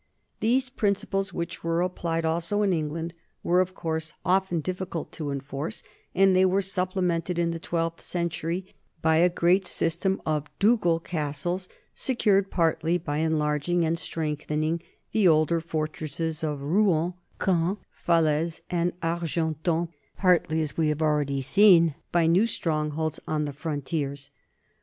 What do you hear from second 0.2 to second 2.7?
These principles, which were applied also